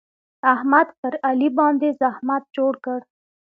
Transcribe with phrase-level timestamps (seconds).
[0.53, 2.99] احمد پر علي باندې زحمت جوړ کړ.